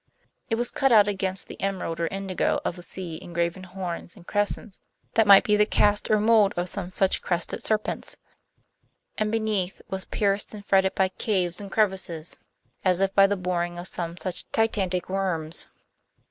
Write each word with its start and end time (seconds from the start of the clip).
It 0.49 0.55
was 0.55 0.71
cut 0.71 0.91
out 0.91 1.07
against 1.07 1.47
the 1.47 1.61
emerald 1.61 1.99
or 1.99 2.07
indigo 2.07 2.59
of 2.65 2.75
the 2.75 2.81
sea 2.81 3.17
in 3.17 3.33
graven 3.33 3.61
horns 3.63 4.15
and 4.15 4.25
crescents 4.25 4.81
that 5.13 5.27
might 5.27 5.43
be 5.43 5.55
the 5.55 5.67
cast 5.67 6.09
or 6.09 6.19
mold 6.19 6.55
of 6.57 6.69
some 6.69 6.91
such 6.91 7.21
crested 7.21 7.63
serpents; 7.63 8.17
and, 9.19 9.31
beneath, 9.31 9.79
was 9.91 10.05
pierced 10.05 10.55
and 10.55 10.65
fretted 10.65 10.95
by 10.95 11.09
caves 11.09 11.61
and 11.61 11.71
crevices, 11.71 12.39
as 12.83 12.99
if 12.99 13.13
by 13.13 13.27
the 13.27 13.37
boring 13.37 13.77
of 13.77 13.87
some 13.87 14.17
such 14.17 14.49
titanic 14.51 15.07
worms. 15.07 15.67